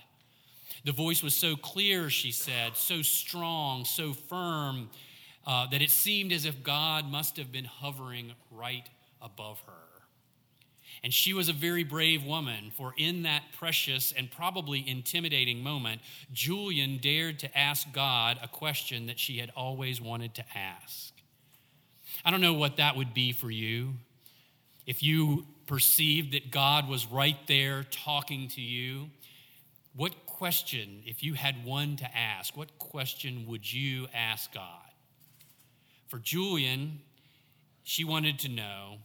the 0.83 0.91
voice 0.91 1.21
was 1.21 1.35
so 1.35 1.55
clear, 1.55 2.09
she 2.09 2.31
said, 2.31 2.75
so 2.75 3.01
strong, 3.01 3.85
so 3.85 4.13
firm, 4.13 4.89
uh, 5.45 5.67
that 5.67 5.81
it 5.81 5.91
seemed 5.91 6.31
as 6.31 6.45
if 6.45 6.63
God 6.63 7.09
must 7.09 7.37
have 7.37 7.51
been 7.51 7.65
hovering 7.65 8.33
right 8.49 8.87
above 9.21 9.61
her. 9.67 9.73
And 11.03 11.13
she 11.13 11.33
was 11.33 11.49
a 11.49 11.53
very 11.53 11.83
brave 11.83 12.23
woman, 12.23 12.71
for 12.75 12.93
in 12.97 13.23
that 13.23 13.43
precious 13.57 14.13
and 14.15 14.29
probably 14.29 14.87
intimidating 14.87 15.63
moment, 15.63 16.01
Julian 16.31 16.99
dared 17.01 17.39
to 17.39 17.57
ask 17.57 17.91
God 17.91 18.37
a 18.41 18.47
question 18.47 19.07
that 19.07 19.17
she 19.17 19.37
had 19.37 19.51
always 19.55 19.99
wanted 19.99 20.35
to 20.35 20.45
ask. 20.55 21.13
I 22.23 22.29
don't 22.29 22.41
know 22.41 22.53
what 22.53 22.77
that 22.77 22.97
would 22.97 23.13
be 23.13 23.31
for 23.31 23.49
you. 23.49 23.93
If 24.85 25.01
you 25.01 25.45
perceived 25.65 26.33
that 26.33 26.51
God 26.51 26.87
was 26.87 27.07
right 27.07 27.37
there 27.47 27.83
talking 27.89 28.49
to 28.49 28.61
you, 28.61 29.09
what 29.95 30.25
question, 30.41 31.03
if 31.05 31.21
you 31.21 31.35
had 31.35 31.63
one 31.63 31.95
to 31.95 32.17
ask, 32.17 32.57
what 32.57 32.79
question 32.79 33.45
would 33.47 33.71
you 33.71 34.07
ask 34.11 34.51
God? 34.51 34.89
For 36.07 36.17
Julian, 36.17 37.01
she 37.83 38.03
wanted 38.03 38.39
to 38.39 38.49
know 38.49 38.95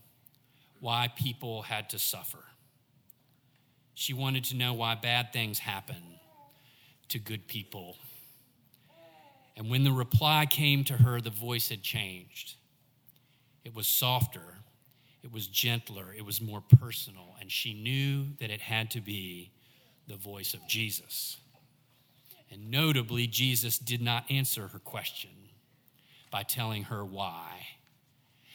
why 0.81 1.13
people 1.15 1.61
had 1.61 1.91
to 1.91 1.99
suffer. 1.99 2.43
She 3.93 4.15
wanted 4.15 4.45
to 4.45 4.57
know 4.57 4.73
why 4.73 4.95
bad 4.95 5.35
things 5.35 5.59
happen 5.59 6.03
to 7.11 7.19
good 7.19 7.47
people. 7.47 7.99
And 9.59 9.69
when 9.69 9.85
the 9.85 9.93
reply 9.93 10.47
came 10.49 10.85
to 10.85 10.95
her, 10.95 11.21
the 11.21 11.29
voice 11.29 11.69
had 11.69 11.83
changed. 11.83 12.55
It 13.63 13.77
was 13.77 13.87
softer, 13.87 14.55
it 15.23 15.31
was 15.31 15.49
gentler, 15.49 16.15
it 16.17 16.25
was 16.25 16.41
more 16.41 16.63
personal, 16.81 17.37
and 17.39 17.53
she 17.53 17.75
knew 17.75 18.25
that 18.41 18.51
it 18.51 18.63
had 18.63 18.91
to 18.93 19.03
be 19.03 19.51
the 20.07 20.17
voice 20.17 20.55
of 20.55 20.67
Jesus. 20.69 21.39
And 22.51 22.71
notably, 22.71 23.27
Jesus 23.27 23.79
did 23.79 24.01
not 24.01 24.31
answer 24.31 24.69
her 24.69 24.79
question 24.79 25.31
by 26.31 26.43
telling 26.43 26.85
her 26.85 27.05
why. 27.05 27.67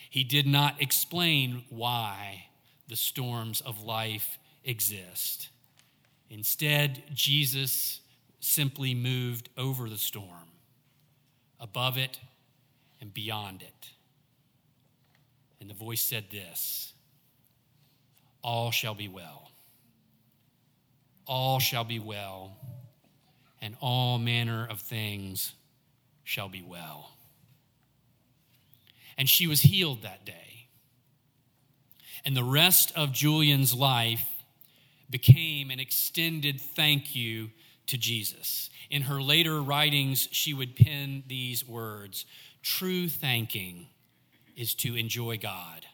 He 0.10 0.24
did 0.24 0.48
not 0.48 0.82
explain 0.82 1.64
why 1.70 2.46
the 2.88 2.96
storms 2.96 3.62
of 3.62 3.84
life 3.84 4.40
exist. 4.64 5.50
Instead, 6.30 7.04
Jesus 7.14 8.02
simply 8.40 8.94
moved 8.94 9.50
over 9.58 9.90
the 9.90 9.98
storm, 9.98 10.50
above 11.60 11.98
it 11.98 12.20
and 13.00 13.14
beyond 13.14 13.62
it. 13.62 13.90
And 15.60 15.70
the 15.70 15.74
voice 15.74 16.02
said 16.02 16.26
this 16.32 16.94
All 18.42 18.72
shall 18.72 18.96
be 18.96 19.08
well 19.08 19.51
all 21.32 21.60
shall 21.60 21.86
be 21.86 21.98
well, 21.98 22.58
and 23.62 23.74
all 23.80 24.20
manner 24.20 24.68
of 24.70 24.82
things 24.82 25.54
shall 26.26 26.50
be 26.50 26.62
well. 26.62 27.12
And 29.18 29.30
she 29.30 29.48
was 29.48 29.62
healed 29.62 30.02
that 30.02 30.26
day. 30.26 30.68
And 32.26 32.36
the 32.36 32.44
rest 32.44 32.92
of 32.98 33.14
Julian's 33.14 33.74
life 33.74 34.28
became 35.10 35.72
an 35.72 35.80
extended 35.80 36.60
thank 36.60 37.16
you 37.16 37.52
to 37.88 37.98
Jesus. 37.98 38.70
In 38.90 39.04
her 39.04 39.22
later 39.22 39.62
writings, 39.62 40.28
she 40.32 40.54
would 40.54 40.76
pen 40.76 41.24
these 41.28 41.66
words 41.66 42.26
True 42.62 43.08
thanking 43.08 43.88
is 44.58 44.74
to 44.76 44.98
enjoy 44.98 45.38
God. 45.38 45.86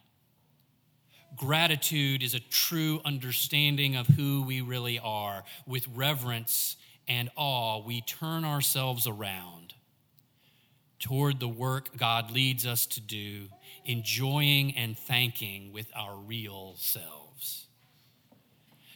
Gratitude 1.35 2.23
is 2.23 2.33
a 2.33 2.39
true 2.39 3.01
understanding 3.05 3.95
of 3.95 4.07
who 4.07 4.43
we 4.43 4.61
really 4.61 4.99
are. 4.99 5.43
With 5.65 5.87
reverence 5.93 6.77
and 7.07 7.29
awe, 7.35 7.83
we 7.83 8.01
turn 8.01 8.45
ourselves 8.45 9.05
around 9.05 9.73
toward 10.99 11.39
the 11.39 11.47
work 11.47 11.95
God 11.95 12.31
leads 12.31 12.65
us 12.65 12.85
to 12.87 13.01
do, 13.01 13.47
enjoying 13.85 14.75
and 14.75 14.97
thanking 14.97 15.71
with 15.71 15.91
our 15.95 16.15
real 16.15 16.73
selves. 16.77 17.67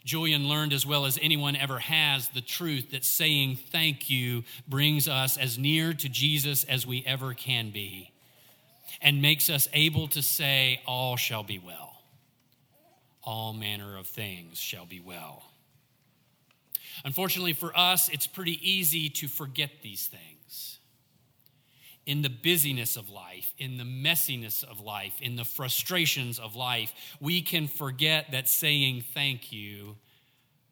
Julian 0.03 0.47
learned 0.49 0.73
as 0.73 0.85
well 0.85 1.05
as 1.05 1.19
anyone 1.21 1.55
ever 1.55 1.77
has 1.77 2.29
the 2.29 2.41
truth 2.41 2.91
that 2.91 3.05
saying 3.05 3.57
thank 3.71 4.09
you 4.09 4.43
brings 4.67 5.07
us 5.07 5.37
as 5.37 5.59
near 5.59 5.93
to 5.93 6.09
Jesus 6.09 6.63
as 6.63 6.87
we 6.87 7.03
ever 7.05 7.35
can 7.35 7.69
be 7.69 8.11
and 8.99 9.21
makes 9.21 9.49
us 9.49 9.67
able 9.73 10.07
to 10.09 10.21
say, 10.21 10.81
All 10.87 11.17
shall 11.17 11.43
be 11.43 11.59
well. 11.59 12.00
All 13.23 13.53
manner 13.53 13.97
of 13.97 14.07
things 14.07 14.57
shall 14.57 14.85
be 14.85 14.99
well. 14.99 15.43
Unfortunately 17.05 17.53
for 17.53 17.77
us, 17.77 18.09
it's 18.09 18.27
pretty 18.27 18.59
easy 18.67 19.09
to 19.09 19.27
forget 19.27 19.69
these 19.81 20.07
things. 20.07 20.79
In 22.05 22.23
the 22.23 22.29
busyness 22.29 22.97
of 22.97 23.09
life, 23.09 23.53
in 23.57 23.77
the 23.77 23.83
messiness 23.83 24.63
of 24.63 24.79
life, 24.79 25.13
in 25.21 25.35
the 25.35 25.45
frustrations 25.45 26.39
of 26.39 26.55
life, 26.55 26.93
we 27.19 27.41
can 27.41 27.67
forget 27.67 28.31
that 28.31 28.49
saying 28.49 29.03
thank 29.13 29.51
you 29.51 29.95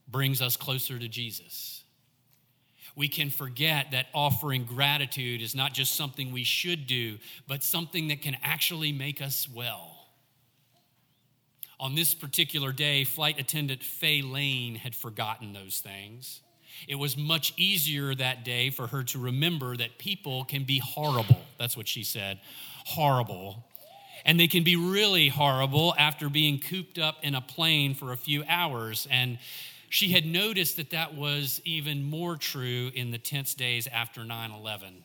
brings 0.07 0.41
us 0.41 0.57
closer 0.57 0.97
to 0.97 1.07
Jesus. 1.07 1.83
We 2.95 3.07
can 3.07 3.29
forget 3.29 3.91
that 3.91 4.07
offering 4.13 4.65
gratitude 4.65 5.41
is 5.41 5.53
not 5.53 5.73
just 5.73 5.95
something 5.95 6.31
we 6.31 6.43
should 6.43 6.87
do, 6.87 7.19
but 7.47 7.63
something 7.63 8.07
that 8.07 8.21
can 8.21 8.35
actually 8.43 8.91
make 8.91 9.21
us 9.21 9.47
well. 9.47 9.98
On 11.79 11.95
this 11.95 12.13
particular 12.13 12.73
day, 12.73 13.05
flight 13.05 13.39
attendant 13.39 13.83
Faye 13.83 14.21
Lane 14.21 14.75
had 14.75 14.93
forgotten 14.93 15.53
those 15.53 15.79
things. 15.79 16.41
It 16.87 16.95
was 16.95 17.17
much 17.17 17.53
easier 17.57 18.13
that 18.15 18.43
day 18.43 18.69
for 18.69 18.87
her 18.87 19.03
to 19.03 19.19
remember 19.19 19.77
that 19.77 19.97
people 19.97 20.43
can 20.43 20.63
be 20.63 20.79
horrible. 20.79 21.41
That's 21.57 21.77
what 21.77 21.87
she 21.87 22.03
said 22.03 22.39
horrible. 22.85 23.65
And 24.25 24.39
they 24.39 24.47
can 24.47 24.63
be 24.63 24.75
really 24.75 25.29
horrible 25.29 25.93
after 25.97 26.27
being 26.27 26.59
cooped 26.59 26.97
up 26.97 27.17
in 27.21 27.35
a 27.35 27.41
plane 27.41 27.93
for 27.93 28.11
a 28.11 28.17
few 28.17 28.43
hours. 28.47 29.07
And 29.09 29.37
she 29.89 30.09
had 30.09 30.25
noticed 30.25 30.77
that 30.77 30.89
that 30.89 31.15
was 31.15 31.61
even 31.65 32.03
more 32.03 32.35
true 32.35 32.91
in 32.93 33.11
the 33.11 33.17
tense 33.17 33.53
days 33.53 33.87
after 33.87 34.25
9 34.25 34.51
11. 34.51 35.03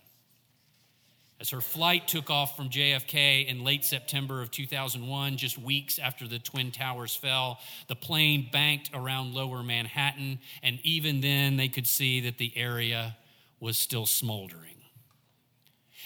As 1.40 1.50
her 1.50 1.60
flight 1.60 2.06
took 2.06 2.30
off 2.30 2.56
from 2.56 2.70
JFK 2.70 3.46
in 3.46 3.64
late 3.64 3.84
September 3.84 4.40
of 4.40 4.50
2001, 4.50 5.36
just 5.36 5.58
weeks 5.58 5.98
after 5.98 6.28
the 6.28 6.38
Twin 6.38 6.70
Towers 6.70 7.16
fell, 7.16 7.58
the 7.88 7.96
plane 7.96 8.48
banked 8.52 8.90
around 8.94 9.34
lower 9.34 9.62
Manhattan, 9.62 10.38
and 10.62 10.78
even 10.84 11.20
then 11.20 11.56
they 11.56 11.68
could 11.68 11.86
see 11.86 12.20
that 12.20 12.38
the 12.38 12.56
area 12.56 13.16
was 13.58 13.76
still 13.76 14.06
smoldering. 14.06 14.76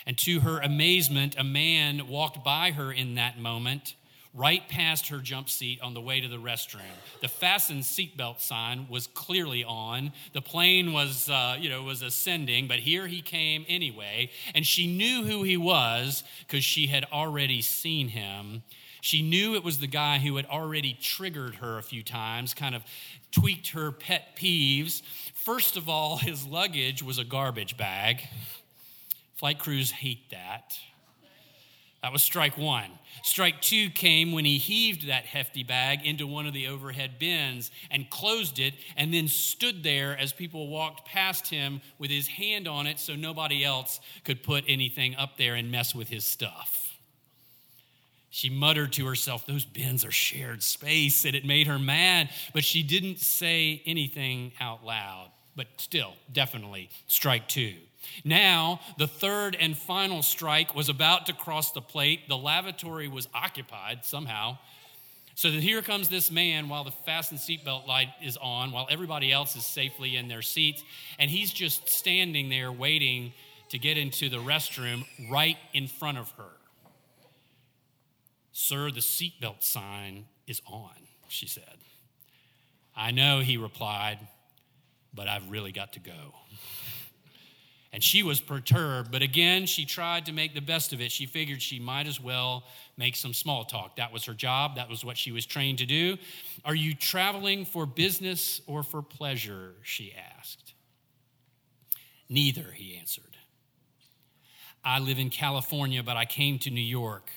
And 0.07 0.17
to 0.19 0.41
her 0.41 0.61
amazement, 0.61 1.37
a 1.39 1.45
man 1.45 2.09
walked 2.09 2.43
by 2.43 2.71
her 2.71 2.91
in 2.91 3.17
that 3.17 3.39
moment 3.39 3.95
right 4.35 4.69
past 4.69 5.09
her 5.09 5.19
jump 5.19 5.49
seat 5.49 5.81
on 5.81 5.95
the 5.95 6.01
way 6.01 6.21
to 6.21 6.29
the 6.29 6.37
restroom. 6.37 6.81
The 7.21 7.29
fasten 7.29 7.79
seatbelt 7.79 8.41
sign 8.41 8.87
was 8.89 9.07
clearly 9.07 9.65
on. 9.65 10.13
The 10.33 10.43
plane 10.43 10.93
was, 10.93 11.29
uh, 11.31 11.57
you 11.59 11.69
know, 11.69 11.83
was 11.83 12.03
ascending, 12.03 12.69
but 12.69 12.79
here 12.79 13.07
he 13.07 13.23
came 13.23 13.65
anyway. 13.69 14.31
And 14.55 14.67
she 14.67 14.87
knew 14.87 15.25
who 15.25 15.43
he 15.43 15.57
was 15.57 16.23
because 16.47 16.65
she 16.65 16.87
had 16.87 17.05
already 17.13 17.63
seen 17.63 18.09
him. 18.09 18.63
She 19.01 19.23
knew 19.23 19.55
it 19.55 19.65
was 19.65 19.79
the 19.79 19.87
guy 19.87 20.19
who 20.19 20.37
had 20.37 20.47
already 20.47 20.97
triggered 21.01 21.57
her 21.57 21.79
a 21.79 21.83
few 21.83 22.03
times, 22.03 22.53
kind 22.53 22.75
of 22.75 22.83
tweaked 23.31 23.69
her 23.71 23.93
pet 23.93 24.37
peeves. 24.37 25.03
First 25.35 25.77
of 25.77 25.89
all, 25.89 26.19
his 26.19 26.45
luggage 26.47 27.03
was 27.03 27.19
a 27.19 27.25
garbage 27.25 27.77
bag. 27.77 28.23
Flight 29.37 29.59
crews 29.59 29.91
hate 29.91 30.31
that. 30.31 30.77
That 32.03 32.13
was 32.13 32.23
strike 32.23 32.57
one. 32.57 32.91
Strike 33.25 33.61
two 33.61 33.91
came 33.91 34.31
when 34.31 34.45
he 34.45 34.59
heaved 34.59 35.09
that 35.09 35.27
hefty 35.27 35.65
bag 35.65 36.07
into 36.07 36.27
one 36.27 36.47
of 36.47 36.55
the 36.55 36.69
overhead 36.69 37.19
bins 37.19 37.73
and 37.91 38.09
closed 38.09 38.61
it, 38.61 38.75
and 38.97 39.13
then 39.13 39.27
stood 39.27 39.83
there 39.83 40.17
as 40.17 40.33
people 40.33 40.69
walked 40.69 41.07
past 41.07 41.49
him 41.49 41.81
with 41.99 42.11
his 42.11 42.29
hand 42.29 42.69
on 42.69 42.87
it 42.87 43.01
so 43.01 43.17
nobody 43.17 43.65
else 43.65 43.99
could 44.25 44.45
put 44.45 44.65
anything 44.69 45.17
up 45.17 45.37
there 45.37 45.55
and 45.55 45.73
mess 45.73 45.95
with 45.95 46.09
his 46.09 46.25
stuff. 46.25 46.97
She 48.31 48.51
muttered 48.51 48.93
to 48.93 49.07
herself, 49.07 49.47
Those 49.47 49.65
bins 49.65 50.05
are 50.05 50.13
shared 50.13 50.63
space, 50.63 51.25
and 51.25 51.35
it 51.35 51.45
made 51.45 51.67
her 51.67 51.79
mad, 51.79 52.29
but 52.55 52.63
she 52.63 52.85
didn't 52.85 53.19
say 53.19 53.83
anything 53.85 54.53
out 54.61 54.85
loud. 54.85 55.31
But 55.57 55.67
still, 55.79 56.13
definitely, 56.33 56.91
strike 57.09 57.49
two. 57.49 57.75
Now, 58.25 58.81
the 58.97 59.07
third 59.07 59.57
and 59.59 59.77
final 59.77 60.23
strike 60.23 60.75
was 60.75 60.89
about 60.89 61.27
to 61.27 61.33
cross 61.33 61.73
the 61.73 61.81
plate. 61.81 62.29
The 62.29 62.37
lavatory 62.37 63.09
was 63.09 63.29
occupied 63.35 64.05
somehow. 64.05 64.59
So 65.35 65.51
that 65.53 65.63
here 65.63 65.83
comes 65.83 66.09
this 66.09 66.33
man 66.33 66.69
while 66.69 66.83
the 66.83 66.91
fastened 66.91 67.39
seatbelt 67.39 67.87
light 67.87 68.09
is 68.21 68.37
on, 68.37 68.73
while 68.73 68.89
everybody 68.91 69.33
else 69.33 69.55
is 69.55 69.65
safely 69.65 70.17
in 70.17 70.27
their 70.27 70.43
seats, 70.43 70.83
and 71.19 71.31
he's 71.31 71.53
just 71.53 71.89
standing 71.89 72.49
there 72.49 72.73
waiting 72.73 73.33
to 73.69 73.79
get 73.79 73.97
into 73.97 74.29
the 74.29 74.39
restroom 74.39 75.05
right 75.31 75.57
in 75.73 75.87
front 75.87 76.19
of 76.19 76.31
her. 76.33 76.51
Sir, 78.51 78.91
the 78.91 78.99
seatbelt 78.99 79.63
sign 79.63 80.25
is 80.49 80.61
on, 80.67 80.91
she 81.29 81.47
said. 81.47 81.77
I 82.97 83.13
know, 83.13 83.39
he 83.39 83.57
replied, 83.57 84.19
but 85.15 85.29
I've 85.29 85.49
really 85.49 85.71
got 85.71 85.93
to 85.93 86.01
go. 86.01 86.35
And 87.93 88.05
she 88.05 88.23
was 88.23 88.39
perturbed, 88.39 89.11
but 89.11 89.23
again, 89.23 89.65
she 89.65 89.87
tried 89.87 90.27
to 90.27 90.33
make 90.33 90.55
the 90.55 90.61
best 90.61 90.93
of 90.93 91.01
it. 91.01 91.11
She 91.11 91.25
figured 91.25 91.63
she 91.63 91.81
might 91.81 92.07
as 92.07 92.21
well 92.21 92.65
make 92.99 93.17
some 93.17 93.33
small 93.33 93.65
talk. 93.65 93.97
That 93.97 94.13
was 94.13 94.25
her 94.27 94.35
job, 94.35 94.77
that 94.77 94.91
was 94.91 95.05
what 95.05 95.17
she 95.17 95.33
was 95.33 95.47
trained 95.47 95.79
to 95.79 95.87
do. 95.87 96.19
Are 96.67 96.75
you 96.75 96.95
traveling 96.95 97.65
for 97.65 97.87
business 97.87 98.61
or 98.67 98.83
for 98.83 99.01
pleasure? 99.01 99.75
She 99.83 100.15
asked. 100.39 100.75
Neither, 102.29 102.73
he 102.73 102.99
answered. 102.99 103.25
I 104.85 104.99
live 104.99 105.19
in 105.19 105.31
California, 105.31 106.03
but 106.03 106.17
I 106.17 106.27
came 106.27 106.59
to 106.61 106.71
New 106.71 106.81
York 106.81 107.31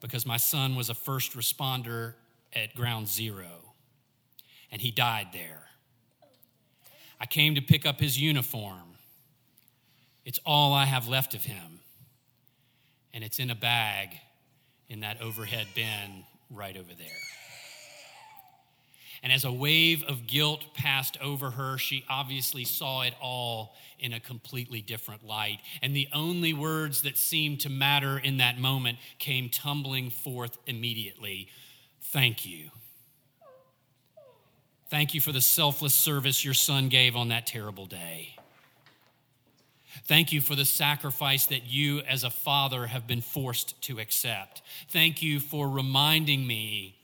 because 0.00 0.24
my 0.24 0.36
son 0.36 0.76
was 0.76 0.88
a 0.88 0.94
first 0.94 1.32
responder 1.32 2.14
at 2.52 2.74
Ground 2.76 3.08
Zero, 3.08 3.74
and 4.70 4.80
he 4.80 4.92
died 4.92 5.28
there. 5.32 5.64
I 7.20 7.26
came 7.26 7.56
to 7.56 7.60
pick 7.60 7.84
up 7.84 8.00
his 8.00 8.20
uniform 8.20 8.93
it's 10.24 10.40
all 10.44 10.72
I 10.72 10.84
have 10.84 11.08
left 11.08 11.34
of 11.34 11.42
him. 11.42 11.80
And 13.12 13.22
it's 13.22 13.38
in 13.38 13.50
a 13.50 13.54
bag 13.54 14.08
in 14.88 15.00
that 15.00 15.20
overhead 15.20 15.66
bin 15.74 16.24
right 16.50 16.76
over 16.76 16.92
there. 16.98 17.06
And 19.22 19.32
as 19.32 19.44
a 19.44 19.52
wave 19.52 20.04
of 20.04 20.26
guilt 20.26 20.62
passed 20.74 21.16
over 21.22 21.50
her, 21.50 21.78
she 21.78 22.04
obviously 22.10 22.64
saw 22.64 23.02
it 23.02 23.14
all 23.22 23.74
in 23.98 24.12
a 24.12 24.20
completely 24.20 24.82
different 24.82 25.24
light. 25.24 25.60
And 25.80 25.96
the 25.96 26.08
only 26.12 26.52
words 26.52 27.02
that 27.02 27.16
seemed 27.16 27.60
to 27.60 27.70
matter 27.70 28.18
in 28.18 28.36
that 28.38 28.58
moment 28.58 28.98
came 29.18 29.48
tumbling 29.48 30.10
forth 30.10 30.58
immediately 30.66 31.48
Thank 32.14 32.46
you. 32.46 32.70
Thank 34.88 35.14
you 35.14 35.20
for 35.20 35.32
the 35.32 35.40
selfless 35.40 35.94
service 35.94 36.44
your 36.44 36.54
son 36.54 36.88
gave 36.88 37.16
on 37.16 37.30
that 37.30 37.44
terrible 37.44 37.86
day. 37.86 38.36
Thank 40.06 40.32
you 40.32 40.42
for 40.42 40.54
the 40.54 40.66
sacrifice 40.66 41.46
that 41.46 41.64
you, 41.64 42.00
as 42.00 42.24
a 42.24 42.30
father, 42.30 42.86
have 42.86 43.06
been 43.06 43.22
forced 43.22 43.80
to 43.82 43.98
accept. 44.00 44.60
Thank 44.90 45.22
you 45.22 45.40
for 45.40 45.68
reminding 45.68 46.46
me 46.46 46.96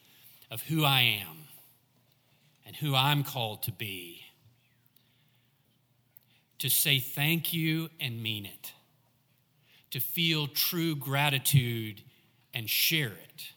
of 0.51 0.63
who 0.63 0.85
I 0.85 1.01
am 1.01 1.49
and 2.67 2.77
who 2.77 2.95
I'm 2.95 3.25
called 3.25 3.63
to 3.65 3.73
be. 3.73 4.23
To 6.59 6.69
say 6.69 6.99
thank 6.99 7.55
you 7.55 7.89
and 8.01 8.23
mean 8.23 8.45
it, 8.45 8.73
to 9.93 10.01
feel 10.01 10.47
true 10.47 10.95
gratitude 10.95 12.03
and 12.53 12.69
share 12.69 13.13
it, 13.13 13.53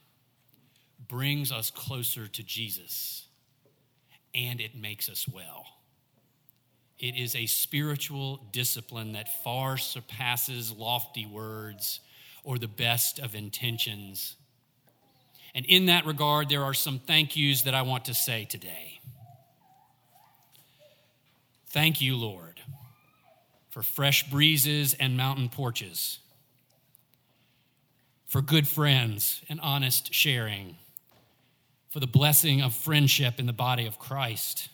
brings 1.10 1.52
us 1.52 1.70
closer 1.70 2.28
to 2.28 2.44
Jesus 2.44 3.26
and 4.34 4.62
it 4.62 4.74
makes 4.74 5.10
us 5.10 5.28
well. 5.28 5.66
It 7.00 7.16
is 7.18 7.36
a 7.36 7.46
spiritual 7.46 8.38
discipline 8.52 9.14
that 9.14 9.44
far 9.44 9.78
surpasses 9.78 10.72
lofty 10.72 11.26
words 11.26 12.00
or 12.44 12.58
the 12.58 12.68
best 12.68 13.20
of 13.20 13.36
intentions. 13.36 14.36
And 15.56 15.66
in 15.66 15.88
that 15.88 16.06
regard, 16.06 16.50
there 16.50 16.64
are 16.64 16.74
some 16.74 17.00
thank 17.00 17.36
yous 17.36 17.64
that 17.64 17.74
I 17.74 17.82
want 17.82 18.06
to 18.06 18.14
say 18.14 18.46
today. 18.46 19.00
Thank 21.68 22.02
you, 22.02 22.16
Lord, 22.16 22.62
for 23.70 23.82
fresh 23.82 24.30
breezes 24.30 24.94
and 24.94 25.18
mountain 25.18 25.50
porches, 25.50 26.20
for 28.28 28.42
good 28.42 28.68
friends 28.68 29.42
and 29.50 29.60
honest 29.60 30.14
sharing, 30.14 30.78
for 31.90 32.00
the 32.00 32.08
blessing 32.08 32.62
of 32.62 32.76
friendship 32.76 33.40
in 33.40 33.48
the 33.48 33.54
body 33.54 33.86
of 33.86 33.98
Christ. 33.98 34.70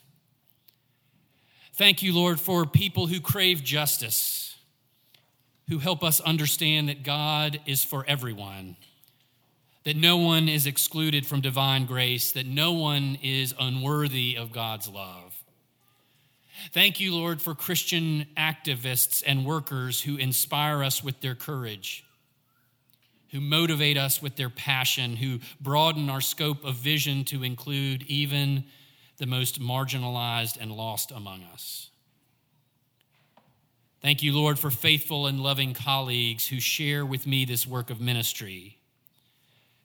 Thank 1.79 2.03
you, 2.03 2.13
Lord, 2.13 2.41
for 2.41 2.65
people 2.65 3.07
who 3.07 3.21
crave 3.21 3.63
justice, 3.63 4.57
who 5.69 5.79
help 5.79 6.03
us 6.03 6.19
understand 6.19 6.89
that 6.89 7.03
God 7.03 7.61
is 7.65 7.85
for 7.85 8.03
everyone 8.05 8.75
that 9.85 9.95
no 9.95 10.17
one 10.17 10.49
is 10.49 10.65
excluded 10.67 11.25
from 11.25 11.39
divine 11.39 11.85
grace, 11.85 12.33
that 12.33 12.45
no 12.45 12.73
one 12.73 13.17
is 13.23 13.55
unworthy 13.57 14.35
of 14.35 14.51
God's 14.51 14.89
love. 14.89 15.41
Thank 16.73 16.99
you, 16.99 17.15
Lord, 17.15 17.41
for 17.41 17.55
Christian 17.55 18.25
activists 18.35 19.23
and 19.25 19.45
workers 19.45 20.01
who 20.01 20.17
inspire 20.17 20.83
us 20.83 21.01
with 21.01 21.21
their 21.21 21.33
courage, 21.33 22.03
who 23.29 23.39
motivate 23.39 23.97
us 23.97 24.21
with 24.21 24.35
their 24.35 24.49
passion, 24.49 25.15
who 25.15 25.39
broaden 25.61 26.09
our 26.09 26.19
scope 26.19 26.65
of 26.65 26.75
vision 26.75 27.23
to 27.23 27.41
include 27.41 28.03
even 28.03 28.65
the 29.19 29.27
most 29.27 29.62
marginalized 29.62 30.60
and 30.60 30.71
lost 30.71 31.12
among 31.12 31.43
us. 31.53 31.91
Thank 34.01 34.23
you, 34.23 34.34
Lord, 34.34 34.58
for 34.58 34.71
faithful 34.71 35.27
and 35.27 35.39
loving 35.41 35.73
colleagues 35.73 36.47
who 36.47 36.60
share 36.60 37.05
with 37.05 37.27
me 37.27 37.45
this 37.45 37.67
work 37.67 37.89
of 37.89 38.01
ministry 38.01 38.79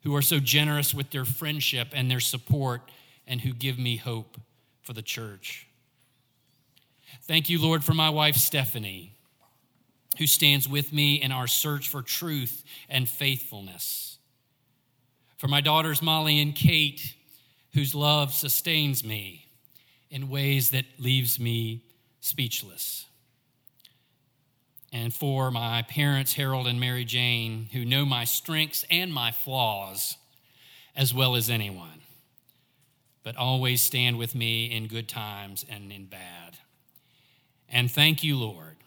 who 0.05 0.15
are 0.15 0.21
so 0.21 0.39
generous 0.39 0.93
with 0.93 1.09
their 1.09 1.25
friendship 1.25 1.87
and 1.91 2.09
their 2.09 2.19
support, 2.19 2.91
and 3.27 3.41
who 3.41 3.51
give 3.51 3.79
me 3.79 3.97
hope 3.97 4.39
for 4.83 4.93
the 4.93 5.01
church. 5.01 5.67
Thank 7.23 7.49
you, 7.49 7.59
Lord, 7.59 7.83
for 7.83 7.95
my 7.95 8.11
wife, 8.11 8.35
Stephanie, 8.35 9.13
who 10.19 10.27
stands 10.27 10.69
with 10.69 10.93
me 10.93 11.15
in 11.15 11.31
our 11.31 11.47
search 11.47 11.89
for 11.89 12.03
truth 12.03 12.63
and 12.87 13.09
faithfulness. 13.09 14.19
For 15.37 15.47
my 15.47 15.59
daughters, 15.59 16.03
Molly 16.03 16.39
and 16.39 16.55
Kate, 16.55 17.15
whose 17.75 17.93
love 17.93 18.33
sustains 18.33 19.03
me 19.03 19.45
in 20.09 20.29
ways 20.29 20.71
that 20.71 20.85
leaves 20.97 21.39
me 21.39 21.83
speechless 22.19 23.05
and 24.95 25.13
for 25.13 25.51
my 25.51 25.81
parents, 25.81 26.35
Harold 26.35 26.67
and 26.67 26.79
Mary 26.79 27.03
Jane, 27.03 27.67
who 27.73 27.83
know 27.83 28.05
my 28.05 28.23
strengths 28.23 28.85
and 28.89 29.13
my 29.13 29.33
flaws 29.33 30.15
as 30.95 31.13
well 31.13 31.35
as 31.35 31.49
anyone, 31.49 32.01
but 33.21 33.35
always 33.35 33.81
stand 33.81 34.17
with 34.17 34.33
me 34.33 34.71
in 34.71 34.87
good 34.87 35.09
times 35.09 35.65
and 35.69 35.91
in 35.91 36.05
bad. 36.05 36.59
And 37.67 37.91
thank 37.91 38.23
you, 38.23 38.37
Lord, 38.37 38.77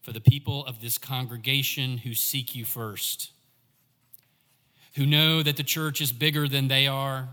for 0.00 0.12
the 0.12 0.20
people 0.22 0.64
of 0.64 0.80
this 0.80 0.96
congregation 0.96 1.98
who 1.98 2.14
seek 2.14 2.54
you 2.54 2.64
first, 2.64 3.30
who 4.94 5.04
know 5.04 5.42
that 5.42 5.58
the 5.58 5.62
church 5.62 6.00
is 6.00 6.10
bigger 6.10 6.48
than 6.48 6.68
they 6.68 6.86
are, 6.86 7.28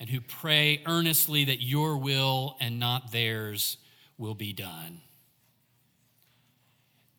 and 0.00 0.08
who 0.08 0.20
pray 0.20 0.82
earnestly 0.86 1.44
that 1.44 1.62
your 1.62 1.96
will 1.96 2.56
and 2.60 2.78
not 2.78 3.12
theirs 3.12 3.78
will 4.16 4.34
be 4.34 4.52
done. 4.52 5.00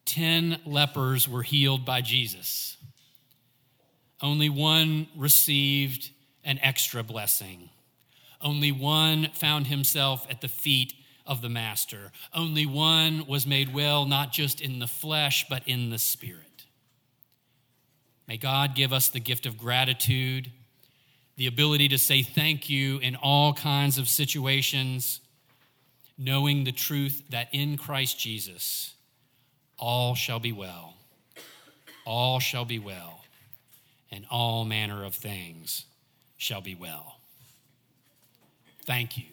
Ten 0.05 0.59
lepers 0.65 1.27
were 1.27 1.43
healed 1.43 1.85
by 1.85 2.01
Jesus. 2.01 2.77
Only 4.21 4.49
one 4.49 5.07
received 5.15 6.11
an 6.43 6.59
extra 6.61 7.03
blessing. 7.03 7.69
Only 8.41 8.71
one 8.71 9.29
found 9.33 9.67
himself 9.67 10.25
at 10.29 10.41
the 10.41 10.47
feet 10.47 10.93
of 11.25 11.41
the 11.41 11.49
Master. 11.49 12.11
Only 12.33 12.65
one 12.65 13.25
was 13.27 13.45
made 13.45 13.73
well, 13.73 14.05
not 14.05 14.31
just 14.31 14.61
in 14.61 14.79
the 14.79 14.87
flesh, 14.87 15.45
but 15.49 15.61
in 15.67 15.89
the 15.89 15.99
spirit. 15.99 16.65
May 18.27 18.37
God 18.37 18.75
give 18.75 18.91
us 18.93 19.09
the 19.09 19.19
gift 19.19 19.45
of 19.45 19.57
gratitude, 19.57 20.51
the 21.39 21.47
ability 21.47 21.87
to 21.87 21.97
say 21.97 22.21
thank 22.21 22.69
you 22.69 22.97
in 22.97 23.15
all 23.15 23.53
kinds 23.53 23.97
of 23.97 24.09
situations, 24.09 25.21
knowing 26.17 26.65
the 26.65 26.71
truth 26.73 27.23
that 27.29 27.47
in 27.53 27.77
Christ 27.77 28.19
Jesus, 28.19 28.93
all 29.77 30.15
shall 30.15 30.41
be 30.41 30.51
well. 30.51 30.95
All 32.05 32.41
shall 32.41 32.65
be 32.65 32.77
well, 32.77 33.23
and 34.11 34.25
all 34.29 34.65
manner 34.65 35.05
of 35.05 35.15
things 35.15 35.85
shall 36.35 36.59
be 36.59 36.75
well. 36.75 37.21
Thank 38.85 39.17
you, 39.17 39.27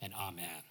and 0.00 0.14
amen. 0.14 0.63